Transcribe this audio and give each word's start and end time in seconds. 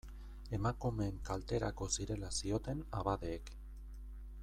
Emakumeen 0.57 1.19
kalterako 1.27 1.89
zirela 1.97 2.33
zioten 2.39 2.83
abadeek. 3.03 3.53